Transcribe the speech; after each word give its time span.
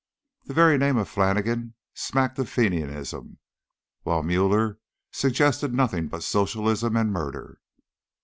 The 0.45 0.55
very 0.55 0.79
name 0.79 0.97
of 0.97 1.07
"Flannigan" 1.07 1.75
smacked 1.93 2.39
of 2.39 2.49
Fenianism, 2.49 3.37
while 4.01 4.23
"Müller" 4.23 4.79
suggested 5.11 5.75
nothing 5.75 6.07
but 6.07 6.23
socialism 6.23 6.97
and 6.97 7.13
murder. 7.13 7.59